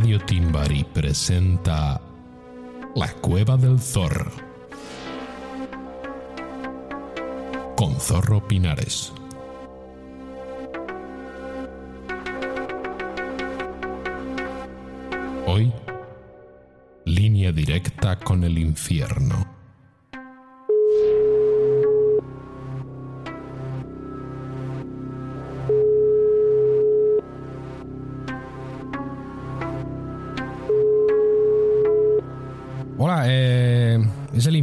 Radio 0.00 0.18
Timbari 0.18 0.82
presenta 0.82 2.00
La 2.94 3.12
Cueva 3.20 3.58
del 3.58 3.78
Zorro. 3.78 4.32
Con 7.76 8.00
Zorro 8.00 8.48
Pinares. 8.48 9.12
Hoy, 15.46 15.70
línea 17.04 17.52
directa 17.52 18.18
con 18.18 18.42
el 18.44 18.56
infierno. 18.56 19.59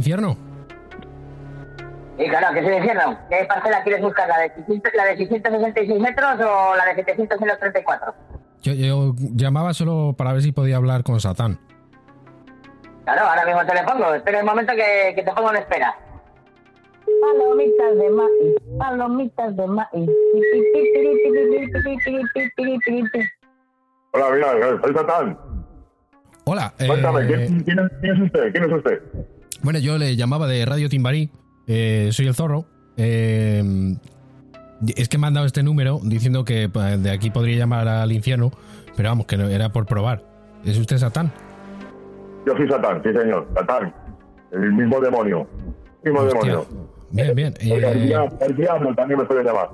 Infierno? 0.08 0.36
Y 2.18 2.28
claro, 2.28 2.48
¿qué 2.52 2.60
es 2.60 2.66
el 2.66 2.74
infierno? 2.74 3.18
¿Qué 3.28 3.44
parcela 3.46 3.82
quieres 3.82 4.02
buscar? 4.02 4.28
¿La 4.28 4.38
de, 4.38 4.54
600 4.54 4.94
¿La 4.94 5.04
de 5.04 5.16
666 5.16 6.00
metros 6.00 6.40
o 6.40 6.76
la 6.76 6.84
de 6.86 6.94
734? 6.96 8.14
Yo, 8.62 8.72
yo 8.72 9.14
llamaba 9.34 9.72
solo 9.74 10.14
para 10.16 10.32
ver 10.32 10.42
si 10.42 10.50
podía 10.50 10.76
hablar 10.76 11.04
con 11.04 11.20
Satán. 11.20 11.60
Claro, 13.04 13.22
ahora 13.22 13.44
mismo 13.44 13.64
te 13.66 13.74
le 13.74 13.82
pongo. 13.84 14.14
Espera 14.14 14.40
un 14.40 14.46
momento 14.46 14.72
que, 14.74 15.12
que 15.14 15.22
te 15.22 15.32
pongo 15.32 15.50
en 15.50 15.56
espera. 15.58 15.94
Palomitas 17.20 17.96
de 17.96 18.10
maíz, 18.10 18.78
palomitas 18.78 19.56
de 19.56 19.66
maíz. 19.66 20.10
Hola, 24.12 24.30
mira, 24.32 24.80
soy 24.82 24.94
Satán. 24.94 25.38
Hola, 26.44 26.72
eh, 26.78 26.86
Cuéntame, 26.86 27.26
¿quién, 27.26 27.60
quién 27.60 27.78
es, 27.78 27.92
quién 28.00 28.14
es 28.14 28.20
usted? 28.22 28.52
¿Quién 28.52 28.64
es 28.64 28.72
usted? 28.72 29.02
Bueno, 29.62 29.78
yo 29.78 29.98
le 29.98 30.16
llamaba 30.16 30.46
de 30.46 30.64
Radio 30.64 30.88
Timbarí, 30.88 31.30
eh, 31.66 32.08
soy 32.12 32.26
el 32.26 32.34
zorro. 32.34 32.66
eh, 32.96 33.62
es 34.96 35.08
que 35.08 35.18
me 35.18 35.26
han 35.26 35.34
dado 35.34 35.44
este 35.46 35.62
número 35.64 35.98
diciendo 36.04 36.44
que 36.44 36.68
de 36.68 37.10
aquí 37.10 37.30
podría 37.30 37.56
llamar 37.58 37.88
al 37.88 38.12
infierno, 38.12 38.52
pero 38.96 39.08
vamos, 39.08 39.26
que 39.26 39.36
no, 39.36 39.48
era 39.48 39.70
por 39.70 39.86
probar. 39.86 40.22
¿Es 40.64 40.78
usted 40.78 40.98
Satán? 40.98 41.32
Yo 42.46 42.56
soy 42.56 42.68
Satán, 42.68 43.02
sí 43.02 43.12
señor, 43.12 43.48
Satán. 43.56 43.92
El 44.52 44.72
mismo 44.72 45.00
demonio. 45.00 45.48
El 46.04 46.12
mismo 46.12 46.26
Hostia. 46.28 46.50
demonio. 46.52 46.66
Bien, 47.10 47.34
bien. 47.34 47.54
El, 47.60 47.82
eh, 47.84 47.94
diablo, 48.06 48.38
el 48.40 48.56
diablo 48.56 48.94
también 48.94 49.18
me 49.20 49.26
suele 49.26 49.42
llamar. 49.42 49.68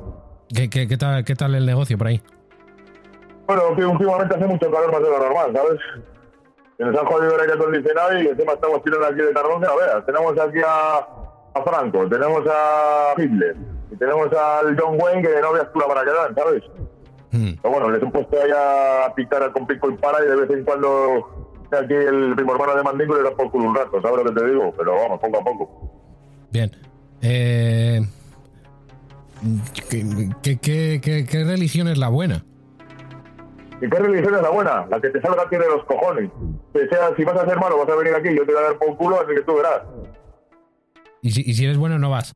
¿qué, 0.55 0.71
qué, 0.71 0.89
qué 0.89 0.97
tal, 0.97 1.23
¿Qué 1.25 1.35
tal 1.35 1.55
el 1.55 1.67
negocio 1.67 1.99
por 1.99 2.07
ahí? 2.07 2.23
Bueno, 3.47 3.63
que 3.77 3.85
últimamente 3.85 4.35
hace 4.37 4.47
mucho 4.47 4.71
calor 4.71 4.91
más 4.91 5.03
de 5.03 5.09
lo 5.11 5.19
normal, 5.19 5.53
¿sabes? 5.53 5.81
Que 6.79 6.85
nos 6.85 6.97
han 6.99 7.07
jodido 7.07 7.35
el 7.35 7.41
aire 7.43 7.53
acondicionado 7.55 8.19
y 8.21 8.27
encima 8.29 8.53
estamos 8.55 8.83
tirando 8.83 9.07
aquí 9.07 9.17
de 9.21 9.33
carbón 9.33 9.61
que 9.61 9.67
no 9.69 9.77
veas. 9.77 10.07
Tenemos 10.07 10.39
aquí 10.39 10.59
a, 10.67 10.97
a 11.55 11.63
Franco, 11.63 12.09
tenemos 12.09 12.43
a 12.51 13.15
Hitler 13.17 13.57
y 13.93 13.97
tenemos 13.97 14.33
al 14.33 14.77
John 14.79 14.99
Wayne 15.01 15.23
que 15.23 15.41
no 15.41 15.53
veas 15.53 15.73
tú 15.73 15.79
la 15.79 15.87
para 15.87 16.03
que 16.05 16.11
dan, 16.11 16.35
¿sabes? 16.35 16.63
Hmm. 17.31 17.53
Pero 17.63 17.75
bueno, 17.75 17.91
les 17.91 18.03
he 18.03 18.07
puesto 18.07 18.37
ahí 18.43 18.51
a 18.51 19.13
picar 19.15 19.53
con 19.53 19.67
pico 19.67 19.89
y 19.91 19.97
para 19.99 20.25
y 20.25 20.29
de 20.29 20.37
vez 20.37 20.51
en 20.51 20.65
cuando 20.65 21.51
aquí 21.71 21.95
el 21.95 22.35
primo 22.35 22.53
hermano 22.55 22.77
de 22.77 22.83
Mandingo 22.83 23.17
le 23.17 23.23
da 23.23 23.31
por 23.37 23.51
culo 23.51 23.69
un 23.69 23.75
rato, 23.75 24.01
¿sabes 24.03 24.19
lo 24.25 24.25
que 24.33 24.41
te 24.41 24.47
digo? 24.49 24.73
Pero 24.77 24.95
vamos, 24.95 25.21
poco 25.21 25.39
a 25.39 25.45
poco. 25.45 25.91
Bien. 26.51 26.71
Eh, 27.23 28.01
¿qué, 29.89 30.29
qué, 30.43 30.59
qué, 30.61 31.01
qué- 31.01 31.27
qué 31.27 31.45
religión 31.45 31.89
es 31.89 31.99
la 31.99 32.09
buena? 32.09 32.45
¿Y 33.85 33.91
qué 33.91 33.99
religión 33.99 34.35
es 34.35 34.41
la 34.41 34.49
buena? 34.49 34.87
La 34.89 34.99
que 34.99 35.11
te 35.11 35.21
salga 35.21 35.45
de 35.45 35.59
los 35.59 35.85
cojones. 35.85 36.31
Que 36.73 36.89
sea, 36.89 37.15
si 37.15 37.23
vas 37.23 37.37
a 37.37 37.47
ser 37.47 37.59
malo, 37.59 37.77
vas 37.77 37.89
a 37.91 37.97
venir 37.97 38.15
aquí, 38.15 38.35
yo 38.35 38.47
te 38.47 38.53
voy 38.53 38.63
a 38.63 38.67
dar 38.69 38.79
por 38.79 38.97
culo, 38.97 39.21
así 39.21 39.35
que 39.35 39.43
tú 39.43 39.57
verás. 39.57 39.83
Y 41.21 41.31
si, 41.31 41.43
y 41.43 41.53
si 41.53 41.65
eres 41.67 41.77
bueno, 41.77 41.99
no 41.99 42.09
vas. 42.11 42.33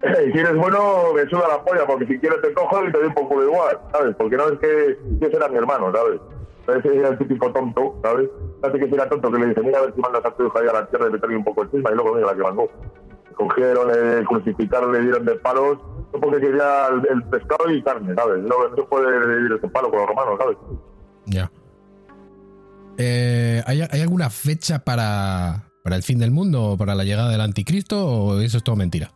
Y 0.02 0.32
si 0.32 0.38
eres 0.38 0.54
bueno, 0.54 1.14
me 1.14 1.26
suda 1.28 1.48
la 1.48 1.64
polla, 1.64 1.84
porque 1.86 2.06
si 2.06 2.18
quieres 2.20 2.40
te 2.42 2.52
cojo 2.52 2.84
y 2.84 2.92
te 2.92 2.98
doy 2.98 3.10
por 3.10 3.26
culo 3.26 3.44
igual, 3.44 3.80
¿sabes? 3.90 4.14
Porque 4.16 4.36
no 4.36 4.48
es 4.48 4.58
que 4.60 4.98
yo 5.20 5.30
será 5.30 5.48
mi 5.48 5.56
hermano, 5.56 5.92
¿sabes? 5.92 6.20
Ese 6.78 6.96
era 6.96 7.08
el 7.08 7.18
típico 7.18 7.52
tonto, 7.52 7.98
¿sabes? 8.02 8.28
Hace 8.62 8.78
que 8.78 8.94
era 8.94 9.08
tonto 9.08 9.32
que 9.32 9.38
le 9.38 9.46
dice, 9.46 9.62
mira 9.62 9.78
a 9.78 9.82
ver 9.82 9.94
si 9.94 10.00
mandas 10.00 10.24
a 10.24 10.30
tu 10.30 10.46
hija 10.46 10.60
ahí 10.60 10.68
a 10.68 10.72
la 10.74 10.86
tierra 10.86 11.08
y 11.08 11.12
meterle 11.12 11.36
un 11.36 11.44
poco 11.44 11.62
encima, 11.62 11.90
y 11.90 11.94
luego 11.94 12.14
mira 12.14 12.26
la 12.26 12.34
que 12.34 12.42
mandó. 12.42 12.70
Cogieron, 13.36 13.88
le 13.88 14.24
crucificaron, 14.24 14.92
le 14.92 15.00
dieron 15.02 15.24
de 15.24 15.36
palos, 15.36 15.78
no 16.12 16.20
porque 16.20 16.40
quería 16.40 16.88
el, 16.88 17.06
el 17.10 17.22
pescado 17.24 17.70
y 17.70 17.82
carne, 17.82 18.14
¿sabes? 18.14 18.42
No, 18.42 18.68
no 18.76 18.84
puede 18.86 19.36
vivir 19.36 19.52
ese 19.52 19.68
palo 19.68 19.90
con 19.90 20.00
los 20.00 20.08
romanos, 20.08 20.38
¿sabes? 20.38 20.56
Ya. 21.26 21.50
Eh, 22.98 23.62
¿hay, 23.66 23.82
hay 23.82 24.00
alguna 24.00 24.30
fecha 24.30 24.78
para, 24.78 25.70
para 25.82 25.96
el 25.96 26.02
fin 26.02 26.18
del 26.18 26.30
mundo 26.30 26.62
o 26.62 26.76
para 26.76 26.94
la 26.94 27.04
llegada 27.04 27.30
del 27.30 27.42
anticristo 27.42 28.06
o 28.06 28.40
eso 28.40 28.56
es 28.56 28.64
todo 28.64 28.76
mentira? 28.76 29.10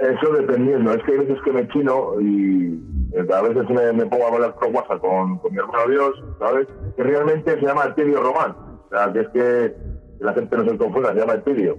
Eso 0.00 0.32
dependiendo, 0.32 0.92
es 0.92 1.02
que 1.02 1.12
hay 1.12 1.18
veces 1.18 1.38
que 1.44 1.52
me 1.52 1.66
chino 1.68 2.20
y 2.20 2.78
eh, 3.14 3.26
a 3.34 3.42
veces 3.42 3.68
me, 3.68 3.92
me 3.92 4.06
pongo 4.06 4.26
a 4.26 4.28
hablar 4.28 4.54
por 4.54 4.68
WhatsApp 4.68 5.00
con, 5.00 5.38
con 5.38 5.52
mi 5.52 5.58
hermano 5.58 5.90
Dios, 5.90 6.12
¿sabes? 6.38 6.68
Que 6.96 7.02
realmente 7.02 7.58
se 7.58 7.66
llama 7.66 7.86
Etilio 7.86 8.22
Román. 8.22 8.52
O 8.52 8.88
sea, 8.90 9.12
que 9.12 9.20
es 9.20 9.28
que 9.30 9.76
la 10.20 10.34
gente 10.34 10.56
no 10.56 10.64
se 10.70 10.78
confunda, 10.78 11.12
se 11.12 11.18
llama 11.18 11.34
Etilio. 11.34 11.76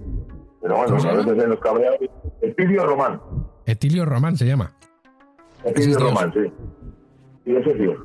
Pero 0.62 0.76
bueno, 0.76 0.88
¿Cómo 0.88 1.00
se 1.00 1.08
a 1.08 1.12
veces 1.14 1.42
en 1.44 1.50
los 1.50 1.60
cabreados. 1.60 1.98
Etilio 2.42 2.86
Román. 2.86 3.20
Etilio 3.66 4.04
Román 4.04 4.36
se 4.36 4.46
llama. 4.46 4.72
Etilio 5.64 5.90
es 5.92 5.96
Dios. 5.98 6.02
Román, 6.02 6.32
sí. 6.32 6.52
Y 7.46 7.56
ese 7.56 7.70
es 7.70 7.78
Dios, 7.78 7.96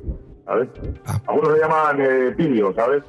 ¿sabes? 0.46 0.68
Ah. 1.06 1.20
Algunos 1.26 1.52
le 1.52 1.58
llaman 1.60 2.00
eh, 2.00 2.28
Etilio, 2.28 2.72
¿sabes? 2.74 3.02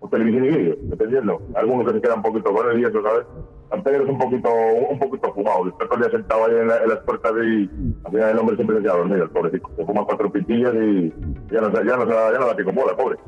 O 0.00 0.08
televisión 0.08 0.44
y 0.44 0.48
vídeo, 0.48 0.76
dependiendo. 0.82 1.40
Algunos 1.54 1.86
que 1.86 1.92
se 1.94 2.00
quedan 2.02 2.18
un 2.18 2.22
poquito 2.22 2.52
con 2.52 2.70
él 2.70 2.80
y 2.80 2.84
eso, 2.84 3.02
¿sabes? 3.02 3.24
San 3.70 3.82
Pedro 3.82 4.02
es 4.04 4.10
un 4.10 4.18
poquito, 4.18 4.48
un 4.90 4.98
poquito 4.98 5.32
fumado. 5.32 5.68
Está 5.68 5.84
todo 5.86 5.94
el 5.94 6.00
día 6.02 6.10
sentado 6.10 6.44
ahí 6.44 6.52
en, 6.56 6.68
la- 6.68 6.82
en 6.82 6.88
las 6.88 6.98
puertas 7.00 7.32
y 7.42 7.70
al 8.04 8.10
final 8.12 8.30
el 8.30 8.38
hombre 8.38 8.56
siempre 8.56 8.76
se 8.76 8.82
queda 8.82 8.96
dormido, 8.96 9.22
el 9.24 9.30
pobrecito. 9.30 9.70
Se 9.76 9.84
fuma 9.86 10.04
cuatro 10.04 10.30
pitillas 10.30 10.74
y 10.74 11.12
ya 11.50 11.60
no, 11.60 11.70
se- 11.74 11.86
ya 11.86 11.96
no, 11.96 12.04
se- 12.06 12.12
ya 12.32 12.38
no 12.38 12.46
da 12.46 12.56
pico 12.56 12.72
bola, 12.72 12.96
pobre. 12.96 13.18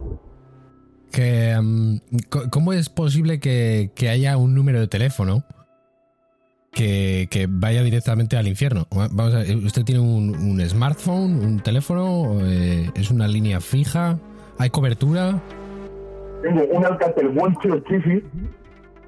Que, 1.14 1.56
mm, 1.62 1.98
¿Cómo 2.50 2.72
es 2.72 2.88
posible 2.88 3.38
que, 3.38 3.90
haya 4.10 4.36
un 4.36 4.52
número 4.52 4.80
de 4.80 4.88
teléfono 4.88 5.44
que, 6.72 7.46
vaya 7.48 7.84
directamente 7.84 8.36
al 8.36 8.48
infierno? 8.48 8.88
Vamos 8.90 9.32
a 9.32 9.40
¿usted 9.64 9.84
tiene 9.84 10.00
un, 10.00 10.34
un 10.34 10.60
smartphone, 10.68 11.38
un 11.38 11.60
teléfono? 11.60 12.40
Eh, 12.42 12.90
¿Es 12.96 13.12
una 13.12 13.28
línea 13.28 13.60
fija? 13.60 14.18
¿Hay 14.58 14.70
cobertura? 14.70 15.40
Tengo 16.42 16.64
un 16.64 16.84
Alcatel 16.84 17.28
One 17.28 17.56
Chifi, 17.62 18.24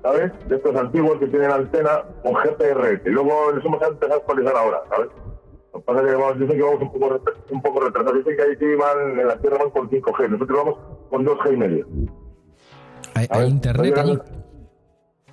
¿sabes? 0.02 0.30
De 0.48 0.56
estos 0.56 0.76
antiguos 0.76 1.18
que 1.18 1.26
tienen 1.26 1.50
antena 1.50 2.04
con 2.22 2.34
GPRS. 2.34 3.00
Y 3.04 3.10
luego 3.10 3.52
nos 3.52 3.64
hemos 3.64 3.82
empezado 3.82 4.14
a 4.14 4.16
actualizar 4.18 4.56
ahora, 4.56 4.78
¿sabes? 4.88 5.08
Lo 5.74 5.80
que 5.80 5.86
pasa 5.86 6.00
es 6.02 6.06
que 6.06 6.14
vamos, 6.14 6.38
dicen 6.38 6.56
que 6.56 6.62
vamos 6.62 6.82
un 6.82 6.92
poco, 6.92 7.20
un 7.50 7.62
poco 7.62 7.80
retrasados. 7.80 8.18
Dicen 8.18 8.36
que 8.36 8.42
ahí 8.42 8.56
sí 8.60 8.74
van, 8.76 9.18
en 9.18 9.26
la 9.26 9.36
Tierra 9.38 9.58
van 9.58 9.70
con 9.70 9.90
5G. 9.90 10.30
Nosotros 10.30 10.56
vamos 10.56 10.95
con 11.10 11.24
2G 11.24 11.52
y 11.52 11.56
medio. 11.56 11.86
¿Hay, 13.14 13.26
A 13.30 13.34
hay 13.36 13.40
ver, 13.42 13.48
internet 13.50 13.94
no 13.96 14.04
llega- 14.04 14.24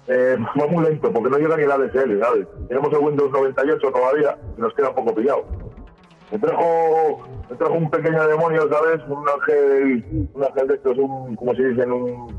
Eh, 0.08 0.38
va 0.60 0.68
muy 0.68 0.84
lento, 0.84 1.12
porque 1.14 1.30
no 1.30 1.38
llega 1.38 1.56
ni 1.58 1.66
la 1.66 1.78
DSL, 1.78 2.20
¿sabes? 2.20 2.48
Tenemos 2.68 2.92
el 2.92 3.00
Windows 3.00 3.32
98 3.32 3.92
todavía 3.92 4.38
y 4.58 4.62
nos 4.62 4.74
queda 4.74 4.94
poco 4.94 5.16
pillado. 5.16 5.46
Me 6.32 6.40
trajo, 6.40 7.20
me 7.50 7.56
trajo 7.56 7.74
un 7.74 7.90
pequeño 7.90 8.28
demonio, 8.28 8.68
¿sabes? 8.70 9.02
Un 9.08 9.24
ángel, 9.30 10.30
un 10.34 10.44
ángel 10.44 10.68
de 10.68 10.74
estos, 10.76 10.98
un, 10.98 11.36
como 11.36 11.54
se 11.56 11.64
dice, 11.70 11.86
un, 11.86 12.36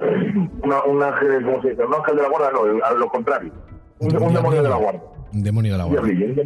una- 0.62 0.84
un 0.84 1.02
ángel, 1.02 1.44
¿cómo 1.44 1.60
se 1.62 1.70
dice? 1.70 1.84
Un 1.84 1.94
ángel 1.94 2.16
de 2.16 2.22
la 2.22 2.28
guarda, 2.28 2.50
no, 2.52 2.64
el- 2.66 2.82
a 2.82 2.92
lo 2.92 3.08
contrario. 3.08 3.52
Un, 3.98 4.16
un 4.22 4.32
demonio 4.34 4.62
de 4.62 4.68
la 4.70 4.76
guarda. 4.76 5.00
Un 5.34 5.42
demonio 5.42 5.72
de 5.72 5.78
la 5.78 5.84
diablillo, 5.84 6.42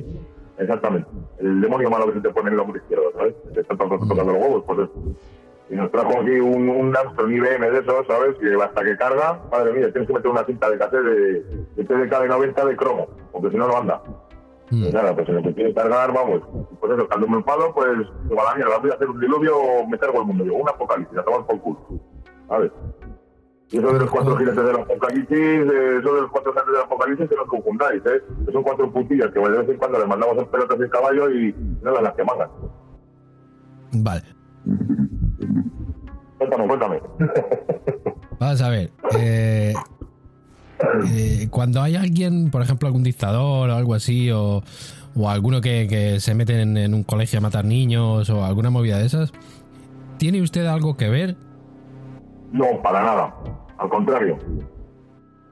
Exactamente. 0.58 1.08
El 1.38 1.60
demonio 1.60 1.90
malo 1.90 2.06
que 2.06 2.12
se 2.14 2.20
te 2.20 2.30
pone 2.30 2.48
en 2.48 2.54
el 2.54 2.60
hombro 2.60 2.76
izquierdo, 2.78 3.04
¿sabes? 3.16 3.34
Te 3.54 3.60
está 3.60 3.76
to- 3.76 3.88
to- 3.88 3.98
tocando 4.08 4.32
los 4.32 4.42
huevos, 4.42 4.64
pues 4.66 4.78
eso. 4.80 4.92
Y 5.70 5.76
nos 5.76 5.90
trajo 5.90 6.20
aquí 6.20 6.38
un, 6.40 6.68
un 6.68 6.96
Armstrong 6.96 7.32
IBM 7.32 7.70
de 7.70 7.78
esos, 7.78 8.06
¿sabes? 8.06 8.36
Que 8.38 8.54
hasta 8.62 8.84
que 8.84 8.96
carga, 8.96 9.40
madre 9.50 9.72
mía, 9.72 9.92
tienes 9.92 10.06
que 10.06 10.14
meter 10.14 10.30
una 10.30 10.44
cinta 10.44 10.70
de 10.70 10.78
cassette 10.78 11.04
de, 11.04 11.42
de 11.76 11.84
TDK 11.84 12.20
de 12.20 12.28
90 12.28 12.64
de 12.66 12.76
cromo, 12.76 13.08
porque 13.32 13.50
si 13.50 13.56
no, 13.56 13.66
no 13.66 13.78
anda. 13.78 14.02
Mm. 14.70 14.84
Y 14.84 14.92
nada, 14.92 15.14
pues 15.14 15.28
en 15.28 15.36
lo 15.36 15.42
que 15.42 15.54
quiere 15.54 15.74
cargar, 15.74 16.12
vamos. 16.12 16.42
Pues 16.80 16.92
eso, 16.92 17.08
cuando 17.08 17.28
me 17.28 17.36
enfado, 17.36 17.72
pues 17.74 17.98
va 18.36 18.42
a 18.42 18.50
la 18.50 18.54
mierda. 18.56 18.78
Voy 18.78 18.90
a 18.90 18.94
hacer 18.94 19.08
un 19.08 19.20
diluvio 19.20 19.56
o 19.56 19.86
me 19.86 19.98
cargo 19.98 20.20
el 20.20 20.26
mundo. 20.26 20.44
Yo, 20.44 20.54
un 20.54 20.68
apocalipsis, 20.68 21.18
a 21.18 21.22
tomar 21.22 21.46
por 21.46 21.60
culo. 21.60 21.80
¿Sabes? 22.48 22.72
Y 23.70 23.78
eso 23.78 23.92
de 23.92 23.98
los 23.98 24.10
cuatro 24.10 24.36
jinetes 24.36 24.64
del 24.64 24.76
apocalipsis, 24.76 25.38
eh, 25.38 25.98
eso 25.98 26.14
de 26.14 26.20
los 26.22 26.30
cuatro 26.30 26.52
jinetes 26.52 26.72
del 26.72 26.82
apocalipsis, 26.82 27.28
que 27.28 27.36
no 27.36 27.42
os 27.42 27.48
confundáis, 27.48 28.02
¿eh? 28.06 28.22
Que 28.46 28.52
son 28.52 28.62
cuatro 28.62 28.92
putillas 28.92 29.32
que 29.32 29.40
de 29.40 29.48
vez 29.48 29.68
en 29.68 29.76
cuando 29.78 29.98
les 29.98 30.08
mandamos 30.08 30.38
en 30.38 30.46
pelotas 30.46 30.78
y 30.78 30.90
caballo 30.90 31.30
y 31.30 31.54
nada, 31.82 32.02
las 32.02 32.14
que 32.14 32.24
mandan. 32.24 32.50
Vale. 33.92 34.22
Cuéntame, 36.48 36.66
cuéntame. 36.68 37.00
Vamos 38.38 38.60
a 38.60 38.68
ver. 38.68 38.90
eh, 39.18 39.74
eh, 41.12 41.48
cuando 41.50 41.80
hay 41.82 41.96
alguien, 41.96 42.50
por 42.50 42.62
ejemplo, 42.62 42.86
algún 42.88 43.02
dictador 43.02 43.70
o 43.70 43.74
algo 43.74 43.94
así, 43.94 44.30
o, 44.30 44.62
o 45.16 45.30
alguno 45.30 45.60
que, 45.60 45.86
que 45.88 46.20
se 46.20 46.34
mete 46.34 46.60
en, 46.60 46.76
en 46.76 46.94
un 46.94 47.04
colegio 47.04 47.38
a 47.38 47.42
matar 47.42 47.64
niños 47.64 48.28
o 48.30 48.44
alguna 48.44 48.70
movida 48.70 48.98
de 48.98 49.06
esas, 49.06 49.32
¿tiene 50.18 50.42
usted 50.42 50.66
algo 50.66 50.96
que 50.96 51.08
ver? 51.08 51.36
No, 52.52 52.82
para 52.82 53.02
nada. 53.02 53.34
Al 53.78 53.88
contrario. 53.88 54.38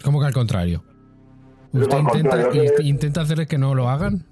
¿Cómo 0.04 0.20
que 0.20 0.26
al 0.26 0.32
contrario? 0.32 0.82
¿Usted 1.72 1.94
al 1.96 2.02
intenta, 2.02 2.30
contrario, 2.42 2.72
intenta 2.82 3.20
hacerles 3.22 3.48
que 3.48 3.58
no 3.58 3.74
lo 3.74 3.88
hagan? 3.88 4.26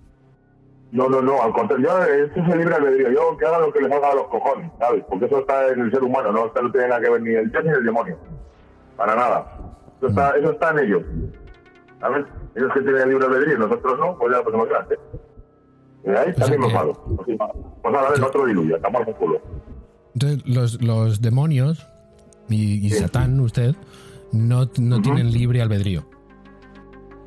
No, 0.92 1.08
no, 1.08 1.22
no, 1.22 1.40
al 1.40 1.52
contrario, 1.52 1.88
yo, 1.88 2.04
esto 2.04 2.40
es 2.40 2.48
el 2.48 2.58
libre 2.58 2.74
albedrío, 2.74 3.10
yo 3.12 3.36
que 3.38 3.46
hagan 3.46 3.62
lo 3.62 3.72
que 3.72 3.80
les 3.80 3.92
haga 3.92 4.10
a 4.10 4.14
los 4.16 4.26
cojones, 4.26 4.70
¿sabes? 4.80 5.04
Porque 5.08 5.26
eso 5.26 5.38
está 5.38 5.68
en 5.68 5.80
el 5.82 5.90
ser 5.92 6.02
humano, 6.02 6.32
no, 6.32 6.46
Esto 6.46 6.62
no 6.62 6.72
tiene 6.72 6.88
nada 6.88 7.00
que 7.00 7.10
ver 7.10 7.22
ni 7.22 7.30
el 7.30 7.50
dios 7.50 7.64
ni 7.64 7.70
el 7.70 7.84
demonio, 7.84 8.18
para 8.96 9.14
nada. 9.14 9.56
Eso 9.98 10.08
está, 10.08 10.30
eso 10.36 10.50
está 10.50 10.70
en 10.70 10.78
ellos, 10.80 11.02
¿sabes? 12.00 12.26
Ellos 12.56 12.72
que 12.74 12.80
tienen 12.80 13.02
el 13.02 13.08
libre 13.10 13.26
albedrío 13.26 13.54
y 13.54 13.58
nosotros 13.58 13.98
no, 14.00 14.18
pues 14.18 14.32
ya 14.34 14.42
pues 14.42 14.68
grande. 14.68 14.98
Y 16.04 16.08
ahí 16.10 16.32
también 16.34 16.60
que- 16.62 16.66
enfado. 16.66 16.92
Pues, 17.24 17.38
pues 17.82 17.94
nada, 17.94 18.08
el 18.16 18.24
otro 18.24 18.46
diluya, 18.46 18.76
estamos 18.76 19.02
por 19.04 19.14
culo. 19.16 19.40
Entonces, 20.14 20.42
los, 20.46 20.82
los 20.82 21.20
demonios 21.22 21.86
y, 22.48 22.84
y 22.84 22.90
Sí. 22.90 22.98
Satán, 22.98 23.38
usted, 23.38 23.76
no, 24.32 24.68
no 24.80 25.02
tienen 25.02 25.30
libre 25.30 25.62
albedrío. 25.62 26.02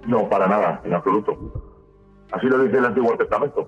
No, 0.06 0.28
para 0.28 0.48
nada, 0.48 0.82
en 0.84 0.94
absoluto. 0.94 1.63
Así 2.34 2.46
lo 2.48 2.58
dice 2.64 2.78
el 2.78 2.86
Antiguo 2.86 3.16
Testamento. 3.18 3.68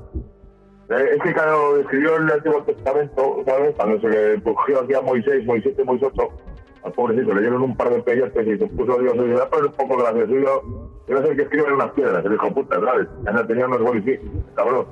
Eh, 0.89 1.09
Es 1.15 1.21
que 1.23 1.33
cuando 1.33 1.77
escribió 1.79 2.15
el 2.17 2.31
Antiguo 2.31 2.61
Testamento, 2.63 3.43
¿sabes? 3.45 3.75
Cuando 3.75 3.99
se 4.01 4.07
le 4.09 4.43
cogió 4.43 4.81
aquí 4.81 4.93
a 4.93 5.01
Moisés, 5.01 5.45
Moisés 5.45 5.73
y 5.79 5.83
Moisés 5.83 6.09
8, 6.13 6.27
al 6.83 6.91
pobrecito, 6.91 7.33
le 7.33 7.41
dieron 7.41 7.61
un 7.63 7.75
par 7.75 7.89
de 7.89 8.01
peyotes 8.03 8.45
y 8.47 8.57
se 8.59 8.67
puso 8.67 8.99
Dios 8.99 9.15
y 9.15 9.19
le 9.19 9.35
pero 9.49 9.67
un 9.67 9.73
poco 9.73 9.97
gracioso. 9.97 10.31
Yo, 10.33 10.61
no 11.07 11.21
sé 11.25 11.35
que 11.35 11.41
escribe 11.43 11.67
en 11.67 11.73
unas 11.73 11.91
piedras, 11.91 12.23
el 12.25 12.33
hijo 12.33 12.53
puta, 12.53 12.79
¿sabes? 12.79 13.07
Ya 13.23 13.31
no 13.31 13.47
tenía 13.47 13.65
unos 13.67 13.81
bolifís, 13.81 14.19
cabrón. 14.55 14.85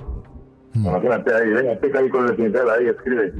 Imagínate 0.74 1.32
ahí, 1.34 1.48
venga, 1.50 1.74
pica 1.80 1.98
ahí 2.00 2.08
con 2.08 2.28
el 2.28 2.34
cincel, 2.36 2.68
ahí 2.70 2.86
escribe. 2.88 3.32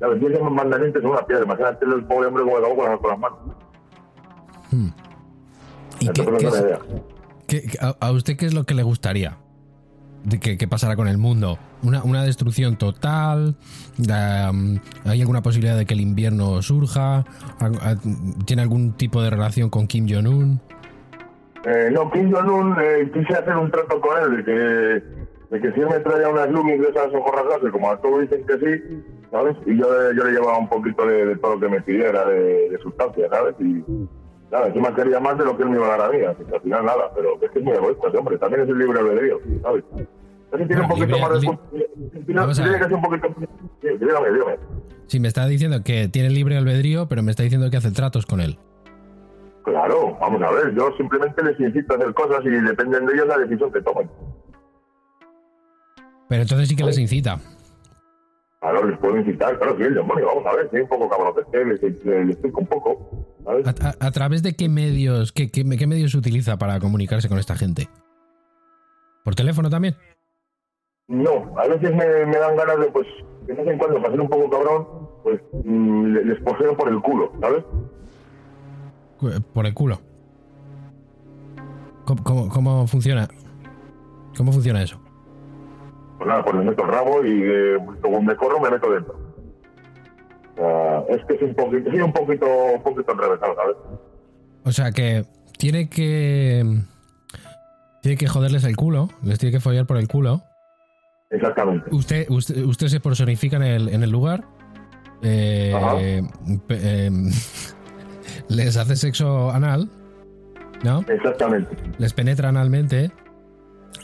¿Sabes? 0.00 0.18
Diez 0.20 0.40
mandamientos 0.42 1.02
en 1.04 1.08
una 1.10 1.24
piedra, 1.26 1.44
imagínate 1.44 1.84
el 1.84 2.04
pobre 2.04 2.26
hombre 2.26 2.42
como 2.42 2.56
acabó 2.56 2.76
con 2.76 2.98
con 2.98 3.10
las 3.10 3.18
manos. 3.20 3.38
¿Y 6.00 6.08
qué, 6.08 6.22
qué 6.38 6.46
es- 6.46 6.52
qué- 7.46 7.78
a, 7.80 7.94
a 8.06 8.12
usted 8.12 8.36
qué 8.36 8.46
es 8.46 8.54
lo 8.54 8.64
que 8.64 8.74
le 8.74 8.82
gustaría? 8.82 9.36
¿De 10.24 10.38
que, 10.38 10.58
que 10.58 10.68
pasara 10.68 10.96
con 10.96 11.08
el 11.08 11.16
mundo? 11.16 11.58
¿Una, 11.82 12.02
una 12.04 12.22
destrucción 12.24 12.76
total? 12.76 13.56
Um, 13.98 14.78
¿Hay 15.06 15.20
alguna 15.22 15.40
posibilidad 15.42 15.78
de 15.78 15.86
que 15.86 15.94
el 15.94 16.00
invierno 16.00 16.60
surja? 16.60 17.24
¿Al- 17.58 17.76
a- 17.80 17.96
¿Tiene 18.44 18.62
algún 18.62 18.92
tipo 18.92 19.22
de 19.22 19.30
relación 19.30 19.70
con 19.70 19.86
Kim 19.86 20.06
Jong-un? 20.08 20.60
Eh, 21.64 21.88
no, 21.92 22.10
Kim 22.10 22.30
Jong-un, 22.32 22.76
eh, 22.82 23.10
quise 23.14 23.32
hacer 23.34 23.56
un 23.56 23.70
trato 23.70 23.98
con 24.00 24.10
él 24.22 24.36
de 24.38 24.44
que, 24.44 24.52
de 25.56 25.60
que 25.62 25.72
si 25.72 25.80
él 25.80 25.88
me 25.88 26.00
traía 26.00 26.28
unas 26.28 26.50
lumis 26.50 26.80
de 26.80 26.88
esas 26.88 27.10
rasgadas, 27.12 27.72
como 27.72 27.90
a 27.90 27.96
todos 28.00 28.20
dicen 28.22 28.44
que 28.46 28.54
sí, 28.58 29.02
¿sabes? 29.30 29.56
Y 29.66 29.78
yo, 29.78 29.86
yo 30.12 30.24
le 30.24 30.32
llevaba 30.32 30.58
un 30.58 30.68
poquito 30.68 31.06
de, 31.06 31.26
de 31.26 31.36
todo 31.36 31.54
lo 31.54 31.60
que 31.60 31.68
me 31.68 31.80
pidiera 31.80 32.26
de, 32.26 32.68
de 32.70 32.78
sustancia, 32.82 33.26
¿sabes? 33.30 33.54
Y 33.60 33.82
nada, 34.50 34.66
encima 34.66 34.94
quería 34.94 35.20
más 35.20 35.38
de 35.38 35.44
lo 35.44 35.56
que 35.56 35.62
él 35.62 35.70
me 35.70 35.76
iba 35.76 35.86
a 35.86 35.96
dar 35.98 36.02
a 36.02 36.12
mí, 36.12 36.24
así 36.24 36.44
que 36.44 36.54
al 36.54 36.60
final 36.62 36.84
nada, 36.84 37.10
pero 37.14 37.38
es 37.40 37.50
que 37.50 37.58
es 37.58 37.64
muy 37.64 37.74
egoísta 37.74 38.08
ese 38.08 38.18
hombre, 38.18 38.38
también 38.38 38.62
es 38.62 38.68
el 38.68 38.78
libre 38.78 38.98
albedrío, 38.98 39.38
¿sabes? 39.62 39.84
Es 40.52 40.58
que 40.58 40.66
tiene 40.66 40.82
un 40.82 40.88
poquito 40.88 41.18
más 41.18 41.30
de... 41.30 41.40
li- 41.40 42.24
Tiene, 42.26 42.40
un 42.94 43.02
poquito... 43.02 43.28
Sí, 43.80 43.88
dígame, 44.00 44.30
dígame. 44.32 44.56
Sí, 45.06 45.20
me 45.20 45.28
está 45.28 45.46
diciendo 45.46 45.82
que 45.84 46.08
tiene 46.08 46.30
libre 46.30 46.56
albedrío, 46.56 47.06
pero 47.08 47.22
me 47.22 47.30
está 47.30 47.42
diciendo 47.44 47.70
que 47.70 47.76
hace 47.76 47.90
tratos 47.92 48.26
con 48.26 48.40
él. 48.40 48.58
Claro, 49.64 50.16
vamos 50.20 50.42
a 50.42 50.50
ver, 50.50 50.74
yo 50.74 50.90
simplemente 50.96 51.42
les 51.44 51.58
incito 51.60 51.94
a 51.94 51.96
hacer 51.98 52.14
cosas 52.14 52.44
y 52.44 52.48
dependen 52.50 53.06
de 53.06 53.14
ellos 53.14 53.26
la 53.28 53.38
decisión 53.38 53.70
que 53.72 53.80
tomen. 53.82 54.10
Pero 56.28 56.42
entonces 56.42 56.68
sí 56.68 56.76
que 56.76 56.84
les 56.84 56.98
incita. 56.98 57.38
Claro, 58.60 58.84
les 58.86 58.98
puedo 58.98 59.16
incitar, 59.16 59.58
claro, 59.58 59.76
sí, 59.76 59.82
el 59.84 59.94
demonio, 59.94 60.26
vamos 60.26 60.46
a 60.46 60.56
ver, 60.56 60.68
sí, 60.72 60.78
un 60.80 60.88
poco 60.88 61.08
cabronete, 61.08 61.64
les, 61.64 61.82
les, 61.82 62.04
les 62.04 62.30
explico 62.30 62.60
un 62.60 62.66
poco, 62.66 63.10
¿sabes? 63.44 63.66
¿A, 63.66 63.88
a- 63.88 64.06
a 64.06 64.10
través 64.10 64.42
de 64.42 64.54
qué 64.54 64.68
medios, 64.68 65.32
qué, 65.32 65.50
qué- 65.50 65.64
qué 65.76 65.86
medios 65.86 66.14
utiliza 66.14 66.58
para 66.58 66.78
comunicarse 66.80 67.28
con 67.28 67.38
esta 67.38 67.54
gente? 67.56 67.88
¿Por 69.24 69.34
teléfono 69.34 69.68
también? 69.70 69.96
No, 71.08 71.58
a 71.58 71.66
veces 71.66 71.90
me, 71.94 72.26
me 72.26 72.36
dan 72.38 72.56
ganas 72.56 72.78
de, 72.80 72.86
pues, 72.86 73.06
de 73.46 73.54
vez 73.54 73.66
en 73.66 73.78
cuando, 73.78 73.98
para 74.00 74.10
ser 74.12 74.20
un 74.20 74.28
poco 74.28 74.48
cabrón, 74.48 74.86
pues, 75.22 75.40
mm, 75.64 76.04
le- 76.06 76.24
les 76.24 76.40
poseo 76.42 76.76
por 76.76 76.88
el 76.88 77.00
culo, 77.02 77.32
¿sabes? 77.40 77.64
Por 79.52 79.66
el 79.66 79.74
culo. 79.74 80.00
¿Cómo, 82.04 82.22
cómo- 82.24 82.48
cómo 82.48 82.86
funciona? 82.86 83.28
¿Cómo 84.36 84.52
funciona 84.52 84.82
eso? 84.82 85.00
Pues 86.18 86.28
nada, 86.28 86.42
pues 86.44 86.56
les 86.56 86.64
meto 86.66 86.82
el 86.84 86.88
rabo 86.88 87.24
y 87.24 87.42
eh, 87.42 87.78
según 88.02 88.24
me 88.26 88.36
corro 88.36 88.60
me 88.60 88.70
meto 88.70 88.90
dentro. 88.90 89.18
Es 91.08 91.24
que 91.26 91.34
es 91.34 91.42
un 91.42 91.54
poquito, 91.54 91.90
sí, 91.90 92.00
un 92.00 92.12
poquito, 92.12 92.46
un 92.74 92.82
poquito 92.82 93.12
enrevesado, 93.12 93.54
¿sabes? 93.54 93.76
O 94.64 94.72
sea 94.72 94.92
que 94.92 95.24
tiene 95.58 95.88
que. 95.88 96.64
Tiene 98.02 98.16
que 98.16 98.28
joderles 98.28 98.64
el 98.64 98.76
culo, 98.76 99.08
les 99.22 99.38
tiene 99.38 99.52
que 99.52 99.60
follar 99.60 99.86
por 99.86 99.98
el 99.98 100.08
culo. 100.08 100.42
Exactamente. 101.30 101.94
Usted, 101.94 102.26
usted, 102.30 102.64
usted 102.64 102.88
se 102.88 102.98
personifica 103.00 103.56
en 103.56 103.62
el, 103.62 103.88
en 103.90 104.02
el 104.02 104.10
lugar. 104.10 104.44
eh, 105.22 106.22
em, 106.70 107.30
les 108.48 108.76
hace 108.76 108.96
sexo 108.96 109.50
anal, 109.50 109.90
¿no? 110.82 111.00
Exactamente. 111.08 111.76
Les 111.98 112.12
penetra 112.14 112.48
analmente. 112.48 113.10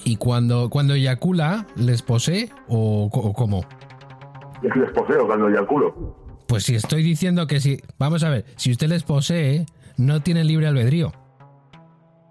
Y 0.05 0.17
cuando, 0.17 0.69
cuando 0.69 0.95
eyacula, 0.95 1.67
¿les 1.77 2.03
posee 2.03 2.51
o, 2.69 3.09
o 3.13 3.33
cómo? 3.33 3.65
Es 4.63 4.73
que 4.73 4.79
les 4.81 4.91
poseo 4.93 5.27
cuando 5.27 5.49
eyaculo. 5.49 6.17
Pues 6.47 6.65
si 6.65 6.75
estoy 6.75 7.03
diciendo 7.03 7.47
que 7.47 7.61
si. 7.61 7.81
Vamos 7.99 8.23
a 8.25 8.31
ver, 8.31 8.45
si 8.57 8.71
usted 8.71 8.89
les 8.89 9.03
posee, 9.03 9.67
no 9.97 10.23
tienen 10.23 10.47
libre 10.47 10.67
albedrío. 10.67 11.13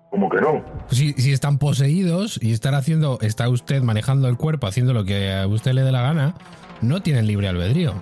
Como 0.09 0.29
que 0.29 0.39
no. 0.39 0.63
Si, 0.89 1.13
si 1.13 1.33
están 1.33 1.57
poseídos 1.57 2.39
y 2.41 2.53
están 2.53 2.73
haciendo. 2.73 3.19
Está 3.21 3.49
usted 3.49 3.81
manejando 3.81 4.27
el 4.27 4.37
cuerpo, 4.37 4.67
haciendo 4.67 4.93
lo 4.93 5.03
que 5.03 5.33
a 5.33 5.47
usted 5.47 5.73
le 5.73 5.81
dé 5.81 5.91
la 5.91 6.01
gana, 6.01 6.35
no 6.81 7.01
tienen 7.01 7.27
libre 7.27 7.47
albedrío. 7.49 7.93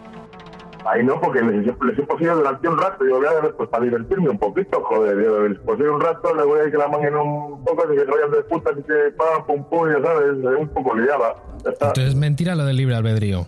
Ahí 0.85 1.01
no, 1.03 1.19
porque 1.21 1.41
les, 1.41 1.65
les 1.65 1.97
he 1.97 2.03
poseído 2.03 2.35
durante 2.35 2.67
un 2.67 2.77
rato. 2.77 3.05
Yo 3.05 3.17
voy 3.17 3.25
a 3.25 3.41
ver, 3.41 3.55
pues 3.55 3.69
para 3.69 3.85
divertirme 3.85 4.29
un 4.29 4.37
poquito, 4.37 4.83
joder. 4.83 5.23
Yo 5.23 5.47
les 5.47 5.57
poseo 5.59 5.95
un 5.95 6.01
rato, 6.01 6.35
les 6.35 6.45
voy 6.45 6.59
a 6.59 6.65
ir 6.65 6.71
que 6.71 6.77
la 6.77 6.87
manguen 6.89 7.15
un 7.15 7.63
poco, 7.63 7.85
y 7.91 7.95
que 7.95 8.05
se 8.05 8.11
vayan 8.11 8.31
de 8.31 8.43
puta, 8.43 8.71
y 8.77 8.83
que 8.83 8.93
pam, 9.17 9.45
pum, 9.47 9.63
pum, 9.69 9.87
ya 9.87 10.03
sabes, 10.03 10.59
un 10.59 10.67
poco 10.67 10.95
liada. 10.95 11.35
Entonces 11.65 12.09
es 12.09 12.15
mentira 12.15 12.53
lo 12.55 12.65
del 12.65 12.75
libre 12.75 12.95
albedrío. 12.95 13.47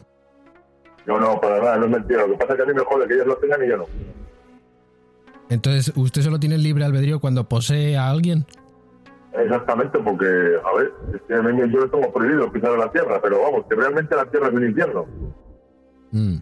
No, 1.06 1.20
no, 1.20 1.40
para 1.40 1.60
nada, 1.60 1.78
no 1.78 1.86
es 1.86 1.92
mentira. 1.92 2.26
Lo 2.26 2.34
que 2.34 2.38
pasa 2.38 2.54
es 2.54 2.58
que 2.58 2.64
a 2.64 2.66
mí 2.66 2.74
me 2.74 2.84
jode 2.84 3.08
que 3.08 3.14
ellos 3.14 3.28
lo 3.28 3.38
tengan 3.38 3.64
y 3.64 3.68
yo 3.68 3.78
no. 3.78 3.86
Entonces, 5.50 5.94
¿usted 5.96 6.22
solo 6.22 6.40
tiene 6.40 6.58
libre 6.58 6.86
albedrío 6.86 7.20
cuando 7.20 7.44
posee 7.44 7.98
a 7.98 8.10
alguien? 8.10 8.46
Exactamente, 9.38 10.00
porque, 10.00 10.26
a 10.26 10.78
ver, 10.78 10.94
a 11.30 11.68
yo 11.68 11.80
lo 11.80 11.90
tengo 11.90 12.12
prohibido 12.12 12.52
pisar 12.52 12.72
la 12.78 12.92
tierra, 12.92 13.20
pero 13.22 13.42
vamos, 13.42 13.66
que 13.70 13.76
realmente 13.76 14.16
la 14.16 14.26
tierra 14.26 14.48
es 14.48 14.54
un 14.54 14.66
infierno. 14.66 15.06
Mm. 16.12 16.38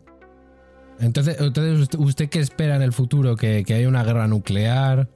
Entonces, 0.99 1.41
entonces 1.41 1.79
¿usted, 1.79 1.99
usted 1.99 2.29
qué 2.29 2.39
espera 2.39 2.75
en 2.75 2.83
el 2.83 2.93
futuro? 2.93 3.35
¿Que, 3.35 3.63
que 3.65 3.73
haya 3.73 3.89
una 3.89 4.03
guerra 4.03 4.27
nuclear? 4.27 5.07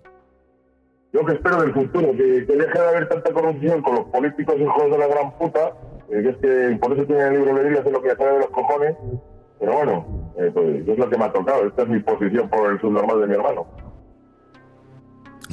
Yo 1.13 1.23
que 1.25 1.33
espero 1.33 1.61
del 1.61 1.73
futuro, 1.73 2.11
que, 2.11 2.45
que 2.45 2.55
deje 2.55 2.79
de 2.79 2.87
haber 2.87 3.07
tanta 3.07 3.31
corrupción 3.31 3.81
con 3.81 3.95
los 3.95 4.05
políticos 4.05 4.55
hijos 4.59 4.91
de 4.91 4.97
la 4.97 5.07
gran 5.07 5.37
puta, 5.37 5.71
eh, 6.09 6.21
que 6.23 6.29
es 6.29 6.37
que 6.37 6.77
por 6.81 6.93
eso 6.93 7.05
tienen 7.05 7.33
el 7.33 7.45
libro 7.45 7.63
de 7.63 7.79
hacer 7.79 7.91
lo 7.91 8.01
que 8.01 8.15
sale 8.15 8.31
de 8.31 8.39
los 8.39 8.49
cojones, 8.49 8.95
pero 9.59 9.73
bueno, 9.73 10.33
eh, 10.37 10.51
pues 10.53 10.87
es 10.87 10.97
lo 10.97 11.09
que 11.09 11.17
me 11.17 11.25
ha 11.25 11.31
tocado, 11.31 11.65
esta 11.67 11.83
es 11.83 11.89
mi 11.89 11.99
posición 11.99 12.49
por 12.49 12.71
el 12.71 12.79
subnormal 12.79 13.21
de 13.21 13.27
mi 13.27 13.33
hermano. 13.33 13.65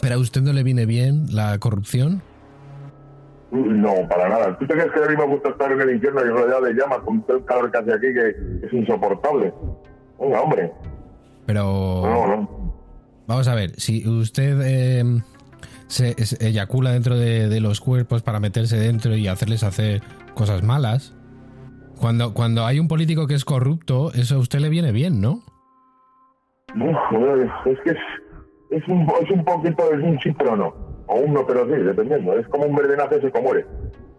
¿Pero 0.00 0.16
a 0.16 0.18
usted 0.18 0.42
no 0.42 0.52
le 0.52 0.62
viene 0.62 0.86
bien 0.86 1.26
la 1.34 1.58
corrupción? 1.58 2.22
No, 3.50 3.94
para 4.08 4.28
nada. 4.28 4.58
¿Tú 4.58 4.66
te 4.66 4.74
crees 4.74 4.90
que 4.90 5.04
a 5.04 5.08
mí 5.08 5.16
me 5.16 5.26
gusta 5.26 5.50
estar 5.50 5.70
en 5.70 5.80
el 5.80 5.94
infierno 5.94 6.20
y 6.24 6.28
rodeado 6.28 6.62
de 6.62 6.74
llamas 6.74 6.98
con 7.04 7.22
todo 7.22 7.36
el 7.38 7.44
calor 7.44 7.70
que 7.70 7.78
hace 7.78 7.92
aquí 7.92 8.12
que 8.12 8.66
es 8.66 8.72
insoportable? 8.72 9.54
Venga, 10.20 10.40
hombre. 10.40 10.72
Pero... 11.46 12.02
No, 12.02 12.26
no. 12.26 12.74
Vamos 13.26 13.48
a 13.48 13.54
ver, 13.54 13.70
si 13.80 14.06
usted 14.06 14.60
eh, 14.62 15.22
se, 15.86 16.14
eyacula 16.40 16.92
dentro 16.92 17.16
de, 17.16 17.48
de 17.48 17.60
los 17.60 17.80
cuerpos 17.80 18.22
para 18.22 18.40
meterse 18.40 18.76
dentro 18.76 19.16
y 19.16 19.28
hacerles 19.28 19.62
hacer 19.62 20.02
cosas 20.34 20.62
malas, 20.62 21.14
cuando, 22.00 22.34
cuando 22.34 22.64
hay 22.66 22.78
un 22.78 22.88
político 22.88 23.26
que 23.26 23.34
es 23.34 23.44
corrupto, 23.44 24.12
eso 24.12 24.36
a 24.36 24.38
usted 24.38 24.60
le 24.60 24.68
viene 24.68 24.92
bien, 24.92 25.20
¿no? 25.20 25.42
Joder, 27.10 27.50
es 27.66 27.78
que 27.80 27.90
es, 27.90 27.98
es, 28.70 28.88
un, 28.88 29.06
es 29.22 29.30
un 29.30 29.44
poquito, 29.44 29.92
es 29.92 30.02
un 30.02 30.18
sí 30.20 30.32
pero 30.36 30.56
no. 30.56 30.74
O 31.06 31.20
un 31.20 31.34
no 31.34 31.46
pero 31.46 31.64
sí, 31.66 31.82
dependiendo. 31.82 32.36
Es 32.38 32.46
como 32.48 32.66
un 32.66 32.74
verde 32.74 32.96
nace 32.96 33.20
se 33.20 33.40
muere. 33.40 33.66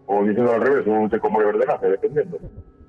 O 0.06 0.22
diciendo 0.24 0.52
al 0.52 0.62
revés, 0.62 0.86
un 0.86 1.10
se 1.10 1.18
muere 1.28 1.52
verde 1.52 1.66
nace, 1.66 1.88
dependiendo. 1.88 2.38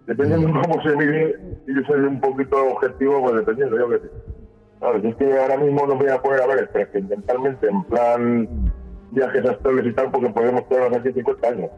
Dependiendo 0.05 0.47
de 0.47 0.53
cómo 0.53 0.83
se 0.83 0.95
mide, 0.95 1.39
y 1.67 1.75
yo 1.75 1.81
soy 1.87 1.99
un 2.01 2.21
poquito 2.21 2.55
objetivo, 2.71 3.21
pues 3.21 3.35
dependiendo, 3.35 3.77
yo 3.77 3.89
qué 3.89 3.99
sé. 3.99 4.11
¿Sabes? 4.79 5.03
Es 5.03 5.15
que 5.15 5.37
ahora 5.37 5.57
mismo 5.57 5.85
no 5.85 5.95
voy 5.95 6.07
a 6.07 6.21
poder 6.21 6.41
a 6.41 6.47
ver 6.47 6.67
trascendentalmente, 6.71 7.67
en 7.67 7.83
plan 7.85 8.71
viajes 9.11 9.45
astrales 9.45 9.85
y 9.85 9.93
tal, 9.93 10.11
porque 10.11 10.29
podemos 10.29 10.61
quedarnos 10.63 10.99
aquí 10.99 11.11
50 11.11 11.47
años. 11.47 11.71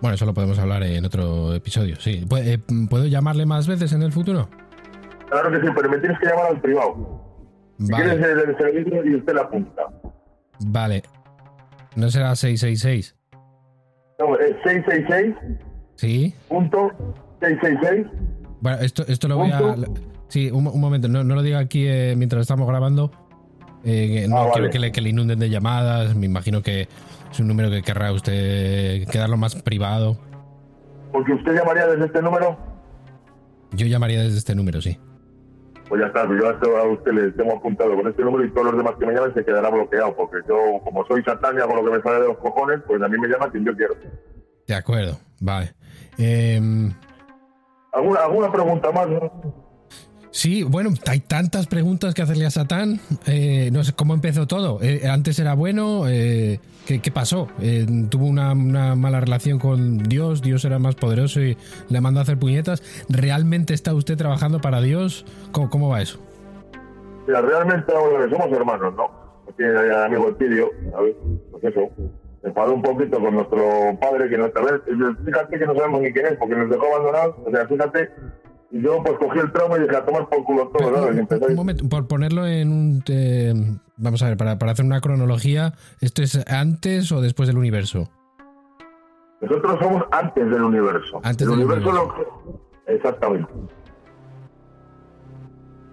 Bueno, 0.00 0.14
eso 0.14 0.24
lo 0.24 0.32
podemos 0.34 0.58
hablar 0.58 0.82
en 0.82 1.04
otro 1.04 1.52
episodio, 1.54 1.96
sí. 1.96 2.24
¿Pu- 2.26 2.42
eh, 2.42 2.58
¿Puedo 2.88 3.06
llamarle 3.06 3.44
más 3.46 3.66
veces 3.66 3.92
en 3.92 4.02
el 4.02 4.12
futuro? 4.12 4.48
Claro 5.28 5.50
que 5.50 5.60
sí, 5.60 5.72
pero 5.76 5.90
me 5.90 5.98
tienes 5.98 6.18
que 6.18 6.26
llamar 6.26 6.46
al 6.46 6.60
privado. 6.60 7.20
Si 7.78 7.90
Vale, 7.92 8.04
quieres 8.16 8.26
el, 8.26 8.50
el 8.50 8.56
servicio 8.56 9.04
y 9.06 9.14
usted 9.16 9.34
la 9.34 9.42
apunta. 9.42 9.82
vale. 10.66 11.02
¿No 11.96 12.08
será 12.10 12.34
666? 12.36 13.16
No, 14.18 14.36
es 14.38 14.54
666 14.64 15.34
¿Sí? 15.96 16.34
punto 16.48 16.90
666 17.40 18.06
Bueno, 18.60 18.78
esto, 18.80 19.04
esto 19.08 19.28
lo 19.28 19.36
voy 19.38 19.50
a... 19.50 19.74
Sí, 20.28 20.50
un, 20.52 20.66
un 20.68 20.80
momento, 20.80 21.08
no, 21.08 21.24
no 21.24 21.34
lo 21.34 21.42
diga 21.42 21.58
aquí 21.58 21.86
eh, 21.88 22.14
mientras 22.16 22.42
estamos 22.42 22.68
grabando. 22.68 23.10
Eh, 23.84 24.26
no 24.28 24.38
Ah, 24.42 24.50
quiero 24.52 24.70
que 24.70 24.78
le, 24.78 24.92
que 24.92 25.00
le 25.00 25.08
inunden 25.10 25.38
de 25.38 25.48
llamadas. 25.50 26.14
Me 26.14 26.26
imagino 26.26 26.62
que 26.62 26.88
es 27.30 27.40
un 27.40 27.48
número 27.48 27.70
que 27.70 27.82
querrá 27.82 28.12
usted 28.12 29.06
quedarlo 29.08 29.36
más 29.36 29.54
privado. 29.56 30.16
porque 31.12 31.32
usted 31.32 31.54
llamaría 31.54 31.86
desde 31.86 32.06
este 32.06 32.22
número. 32.22 32.56
Yo 33.72 33.86
llamaría 33.86 34.22
desde 34.22 34.38
este 34.38 34.54
número, 34.54 34.80
sí. 34.80 34.98
Pues 35.88 36.00
ya 36.00 36.06
está, 36.06 36.24
yo 36.24 36.76
a 36.78 36.84
usted 36.92 37.12
le 37.12 37.32
tengo 37.32 37.56
apuntado 37.56 37.96
con 37.96 38.06
este 38.06 38.22
número 38.22 38.44
y 38.44 38.50
todos 38.52 38.66
los 38.66 38.76
demás 38.76 38.94
que 38.98 39.06
me 39.06 39.12
llamen 39.12 39.34
se 39.34 39.44
quedará 39.44 39.70
bloqueado, 39.70 40.14
porque 40.16 40.36
yo, 40.48 40.56
como 40.84 41.04
soy 41.06 41.22
satania 41.24 41.64
con 41.66 41.76
lo 41.76 41.84
que 41.84 41.96
me 41.96 42.02
sale 42.02 42.20
de 42.20 42.28
los 42.28 42.38
cojones, 42.38 42.80
pues 42.86 43.02
a 43.02 43.08
mí 43.08 43.18
me 43.18 43.26
llama 43.26 43.50
quien 43.50 43.64
yo 43.64 43.74
quiero. 43.76 43.94
De 44.68 44.74
acuerdo, 44.74 45.18
vale. 45.40 45.72
Em, 46.16 46.92
¿Alguna, 47.92 48.20
alguna 48.20 48.52
pregunta 48.52 48.92
más? 48.92 49.08
no? 49.08 49.69
Sí, 50.30 50.62
bueno, 50.62 50.90
hay 51.06 51.20
tantas 51.20 51.66
preguntas 51.66 52.14
que 52.14 52.22
hacerle 52.22 52.46
a 52.46 52.50
Satán. 52.50 53.00
Eh, 53.26 53.70
no 53.72 53.84
sé 53.84 53.92
cómo 53.92 54.14
empezó 54.14 54.46
todo. 54.46 54.78
Eh, 54.82 55.08
antes 55.08 55.38
era 55.38 55.54
bueno. 55.54 56.08
eh, 56.08 56.60
¿qué, 56.86 57.00
qué 57.00 57.10
pasó? 57.10 57.48
Eh, 57.60 57.86
¿Tuvo 58.08 58.26
una, 58.26 58.52
una 58.52 58.94
mala 58.94 59.20
relación 59.20 59.58
con 59.58 59.98
Dios? 59.98 60.42
¿Dios 60.42 60.64
era 60.64 60.78
más 60.78 60.94
poderoso 60.94 61.40
y 61.40 61.56
le 61.88 62.00
mandó 62.00 62.20
a 62.20 62.22
hacer 62.24 62.38
puñetas? 62.38 62.82
¿Realmente 63.08 63.74
está 63.74 63.94
usted 63.94 64.16
trabajando 64.16 64.60
para 64.60 64.80
Dios? 64.80 65.24
¿Cómo, 65.52 65.70
cómo 65.70 65.88
va 65.88 66.02
eso? 66.02 66.18
Mira, 67.26 67.42
realmente 67.42 67.92
somos 67.92 68.50
hermanos, 68.52 68.94
¿no? 68.96 69.10
Tiene 69.56 69.72
amigo 70.04 70.28
el 70.28 70.36
Pidio, 70.36 70.70
¿sabes? 70.92 71.14
Pues 71.50 71.64
eso. 71.64 71.90
Enfadó 72.42 72.74
un 72.74 72.82
poquito 72.82 73.20
con 73.20 73.34
nuestro 73.34 73.98
padre, 74.00 74.28
que 74.30 74.38
no 74.38 74.46
está. 74.46 74.60
Fíjate 75.26 75.58
que 75.58 75.66
no 75.66 75.74
sabemos 75.74 76.00
ni 76.00 76.12
quién 76.12 76.26
es, 76.26 76.38
porque 76.38 76.54
nos 76.54 76.70
dejó 76.70 76.86
abandonados. 76.86 77.36
O 77.44 77.50
sea, 77.50 77.66
fíjate. 77.68 78.10
Y 78.72 78.82
yo, 78.82 79.02
pues 79.02 79.18
cogí 79.18 79.38
el 79.40 79.50
trauma 79.52 79.78
y 79.78 79.82
dije 79.82 79.96
a 79.96 80.04
tomar 80.04 80.28
por 80.28 80.44
culo 80.44 80.68
todo, 80.68 80.94
¿sabes? 80.94 81.26
Un, 81.48 81.54
momento, 81.56 81.88
por 81.88 82.06
ponerlo 82.06 82.46
en 82.46 82.70
un... 82.70 83.02
eh, 83.08 83.52
vamos 83.96 84.22
a 84.22 84.28
ver, 84.28 84.36
para, 84.36 84.58
para 84.58 84.72
hacer 84.72 84.84
una 84.84 85.00
cronología, 85.00 85.74
¿esto 86.00 86.22
es 86.22 86.38
antes 86.48 87.10
o 87.10 87.20
después 87.20 87.48
del 87.48 87.58
universo? 87.58 88.08
Nosotros 89.40 89.78
somos 89.80 90.04
antes 90.12 90.50
del 90.50 90.62
universo. 90.62 91.20
Antes 91.24 91.48
el 91.48 91.48
del 91.48 91.58
universo 91.66 91.88
universo. 91.90 92.62
lo. 92.86 92.94
Exactamente. 92.94 93.50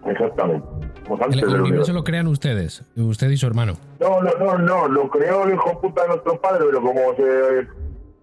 Exactamente. 0.06 0.68
Somos 1.06 1.22
antes 1.22 1.38
El, 1.38 1.44
el 1.44 1.50
del 1.50 1.62
universo 1.62 1.66
universo. 1.66 1.94
lo 1.94 2.04
crean 2.04 2.28
ustedes, 2.28 2.84
usted 2.96 3.30
y 3.30 3.38
su 3.38 3.48
hermano. 3.48 3.74
No, 4.00 4.22
no, 4.22 4.32
no, 4.38 4.58
no. 4.58 4.88
Lo 4.88 5.10
creó 5.10 5.46
el 5.46 5.56
hijo 5.56 5.82
puta 5.82 6.04
de 6.04 6.10
nuestro 6.10 6.40
padre, 6.40 6.66
pero 6.66 6.82
como 6.82 7.00
se. 7.16 7.68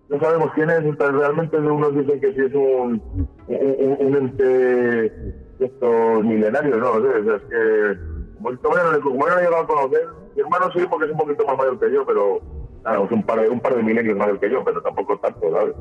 No 0.09 0.21
sabemos 0.21 0.53
quién 0.55 0.69
es, 0.71 0.81
entonces 0.85 1.17
realmente 1.19 1.57
unos 1.57 1.95
dicen 1.97 2.21
que 2.21 2.33
sí 2.35 2.41
es 2.43 2.55
un, 2.55 3.03
un, 3.49 3.97
un- 4.01 4.17
ente 4.17 4.45
de 4.45 5.35
estos 5.67 6.25
milenarios, 6.25 6.79
¿no? 6.79 6.91
O 6.93 7.01
sea, 7.01 7.37
es 7.37 7.43
que. 7.43 7.99
Como 8.37 8.57
todavía 8.59 8.85
no 8.85 8.93
le, 8.93 9.01
como 9.01 9.27
no 9.27 9.35
le 9.35 9.41
he 9.41 9.45
llegado 9.45 9.63
a 9.63 9.67
conocer, 9.67 10.07
mi 10.37 10.43
hermano 10.43 10.71
sí, 10.73 10.81
porque 10.91 11.07
es 11.07 11.13
un 11.13 11.17
poquito 11.19 11.47
más 11.47 11.57
mayor 11.57 11.81
que 11.81 11.93
yo, 11.93 12.05
pero. 12.07 12.41
Claro, 12.83 13.07
es 13.07 13.13
un 13.13 13.23
par 13.23 13.41
de, 13.41 13.49
un 13.49 13.61
par 13.61 13.75
de 13.77 13.83
milenios 13.83 14.17
mayor 14.19 14.39
que 14.39 14.51
yo, 14.51 14.63
pero 14.63 14.83
tampoco 14.83 15.19
tanto, 15.19 15.51
¿sabes? 15.51 15.75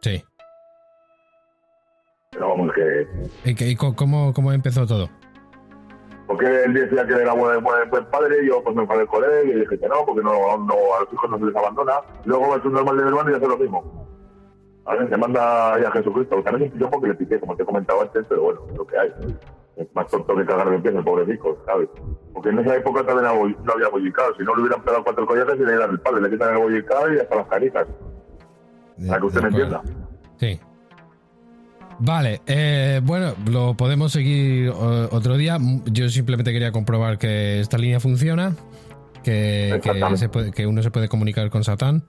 Sí. 0.00 0.24
Pero 2.30 2.48
vamos, 2.50 2.70
que. 2.72 3.06
¿Y, 3.70 3.74
cómo, 3.76 4.32
cómo 4.32 4.52
empezó 4.52 4.86
todo? 4.86 5.08
Porque 6.30 6.46
él 6.62 6.74
decía 6.74 7.04
que 7.04 7.14
era 7.14 7.32
buen, 7.32 7.60
buen, 7.60 7.90
buen 7.90 8.04
padre, 8.04 8.44
y 8.44 8.46
yo 8.46 8.62
pues 8.62 8.76
me 8.76 8.82
enfadé 8.82 9.04
con 9.08 9.24
él 9.24 9.48
y 9.48 9.60
dije 9.62 9.76
que 9.80 9.88
no, 9.88 10.06
porque 10.06 10.22
no, 10.22 10.58
no, 10.58 10.74
a 10.74 11.00
los 11.00 11.12
hijos 11.12 11.28
no 11.28 11.38
se 11.40 11.44
les 11.46 11.56
abandona. 11.56 11.94
Luego 12.24 12.54
es 12.54 12.64
un 12.64 12.72
normal 12.72 12.96
de 12.98 13.02
mi 13.02 13.08
hermano 13.08 13.30
y 13.32 13.34
hace 13.34 13.48
lo 13.48 13.58
mismo. 13.58 14.06
A 14.84 14.94
ver, 14.94 15.08
se 15.08 15.16
manda 15.16 15.74
ahí 15.74 15.82
a 15.82 15.90
Jesucristo. 15.90 16.40
También 16.44 16.72
yo 16.78 16.88
porque 16.88 17.08
le 17.08 17.14
piqué, 17.16 17.40
como 17.40 17.56
te 17.56 17.64
he 17.64 17.66
comentado 17.66 18.02
antes, 18.02 18.24
pero 18.28 18.42
bueno, 18.42 18.60
es 18.70 18.76
lo 18.76 18.86
que 18.86 18.96
hay. 18.96 19.12
Es 19.74 19.92
más 19.92 20.06
tonto 20.06 20.36
que 20.36 20.46
cagar 20.46 20.70
de 20.70 20.78
pie 20.78 20.92
el 20.92 21.02
pobre 21.02 21.24
rico, 21.24 21.58
¿sabes? 21.66 21.88
Porque 22.32 22.50
en 22.50 22.60
esa 22.60 22.76
época 22.76 23.04
también 23.04 23.56
no 23.64 23.72
había 23.72 23.88
bollicado. 23.88 24.32
Si 24.36 24.44
no 24.44 24.54
le 24.54 24.62
hubieran 24.62 24.84
pegado 24.84 25.02
cuatro 25.02 25.26
collares 25.26 25.56
y 25.56 25.64
le 25.64 25.72
dieran 25.72 25.90
el 25.90 25.98
padre, 25.98 26.20
le 26.20 26.30
quitan 26.30 26.54
el 26.54 26.62
bollicado 26.62 27.12
y 27.12 27.18
hasta 27.18 27.34
las 27.34 27.46
canitas. 27.48 27.88
Para 29.08 29.18
que 29.18 29.26
usted 29.26 29.42
me 29.42 29.48
entienda. 29.48 29.82
Sí. 30.36 30.60
Vale, 32.02 32.40
eh, 32.46 33.00
bueno, 33.04 33.34
lo 33.50 33.74
podemos 33.76 34.12
seguir 34.12 34.70
otro 34.70 35.36
día. 35.36 35.58
Yo 35.86 36.08
simplemente 36.08 36.52
quería 36.52 36.72
comprobar 36.72 37.18
que 37.18 37.60
esta 37.60 37.76
línea 37.76 38.00
funciona, 38.00 38.56
que, 39.22 39.68
que, 39.70 39.74
Exactamente. 39.76 40.16
se 40.18 40.28
puede- 40.30 40.50
que 40.50 40.66
uno 40.66 40.82
se 40.82 40.90
puede 40.90 41.08
comunicar 41.08 41.50
con 41.50 41.62
Satán. 41.62 42.04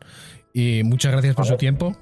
Y 0.54 0.84
muchas 0.86 1.12
gracias 1.12 1.36
por 1.36 1.46
su 1.46 1.58
tiempo. 1.58 1.94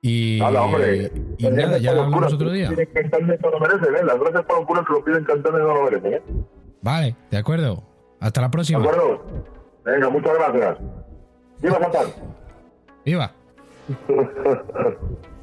Y, 0.00 0.38
Nada, 0.40 0.62
hombre. 0.62 1.10
y 1.36 1.48
nada, 1.48 1.78
ya 1.78 1.90
hablamos 1.90 2.14
culos 2.14 2.32
otro 2.34 2.50
día. 2.50 2.68
Piden 2.70 2.88
cantantes 2.92 3.40
no 3.42 3.50
lo 3.50 3.60
merecen, 3.60 3.94
¿eh? 3.96 4.04
Las 4.04 4.18
gracias 4.20 4.44
que 4.46 4.92
lo 4.92 5.04
piden 5.04 5.24
cantantes 5.24 5.52
no 5.62 5.74
lo 5.74 5.84
merecen, 5.84 6.12
¿eh? 6.14 6.22
Vale, 6.82 7.16
de 7.30 7.36
acuerdo. 7.38 7.82
Hasta 8.20 8.40
la 8.40 8.46
¿De 8.46 8.52
próxima. 8.52 8.78
acuerdo? 8.78 9.22
Venga, 9.84 10.08
muchas 10.08 10.32
gracias. 10.38 10.78
¡Viva 11.60 11.78
Satán! 11.80 12.06
Viva. 13.04 13.32